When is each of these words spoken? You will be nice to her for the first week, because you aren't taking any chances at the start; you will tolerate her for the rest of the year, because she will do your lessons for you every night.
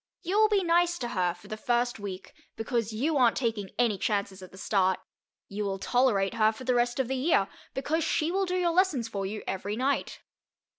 You 0.23 0.39
will 0.39 0.49
be 0.49 0.63
nice 0.63 0.97
to 0.97 1.09
her 1.09 1.35
for 1.35 1.47
the 1.47 1.55
first 1.55 1.99
week, 1.99 2.33
because 2.55 2.91
you 2.91 3.17
aren't 3.17 3.37
taking 3.37 3.69
any 3.77 3.99
chances 3.99 4.41
at 4.41 4.51
the 4.51 4.57
start; 4.57 4.99
you 5.47 5.63
will 5.63 5.77
tolerate 5.77 6.33
her 6.33 6.51
for 6.51 6.63
the 6.63 6.73
rest 6.73 6.99
of 6.99 7.07
the 7.07 7.15
year, 7.15 7.47
because 7.75 8.03
she 8.03 8.31
will 8.31 8.47
do 8.47 8.55
your 8.55 8.71
lessons 8.71 9.07
for 9.07 9.27
you 9.27 9.43
every 9.45 9.75
night. 9.75 10.19